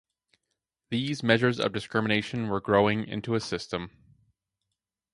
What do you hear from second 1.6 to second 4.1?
discrimination were growing into a system.